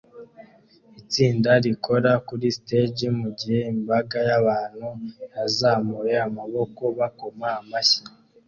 Itsinda 0.99 1.51
rikora 1.65 2.11
kuri 2.27 2.47
stage 2.57 3.05
mugihe 3.19 3.59
imbaga 3.73 4.17
y'abantu 4.29 4.87
yazamuye 5.33 6.13
amaboko 6.27 6.83
bakoma 6.99 7.47
amashyi 7.59 8.01